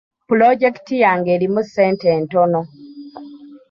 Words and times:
Pulojekiti 0.27 0.95
yange 1.03 1.29
erimu 1.35 1.61
sente 1.73 2.09
ntono. 2.23 2.61